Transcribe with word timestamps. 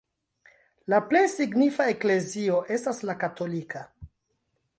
La 0.93 0.99
plej 1.11 1.21
signifa 1.35 1.87
eklezio 1.93 2.59
estas 2.79 3.05
la 3.11 3.19
katolika. 3.27 3.89